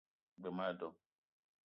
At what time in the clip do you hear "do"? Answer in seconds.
0.79-0.89